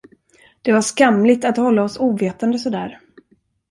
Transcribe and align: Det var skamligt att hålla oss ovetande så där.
Det 0.61 0.71
var 0.71 0.81
skamligt 0.81 1.45
att 1.45 1.57
hålla 1.57 1.83
oss 1.83 1.97
ovetande 1.97 2.59
så 2.59 2.69
där. 2.69 2.99